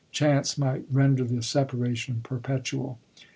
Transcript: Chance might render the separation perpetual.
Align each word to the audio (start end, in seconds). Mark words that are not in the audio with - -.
Chance 0.11 0.57
might 0.57 0.83
render 0.91 1.23
the 1.23 1.43
separation 1.43 2.21
perpetual. 2.23 2.97